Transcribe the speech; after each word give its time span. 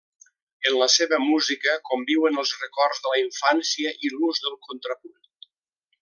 En 0.69 0.77
la 0.77 0.85
seva 0.93 1.19
música 1.25 1.75
conviuen 1.91 2.41
els 2.45 2.53
records 2.63 3.03
de 3.03 3.11
la 3.15 3.19
infància 3.27 3.93
i 4.09 4.15
l'ús 4.15 4.41
del 4.47 4.57
contrapunt. 4.69 5.29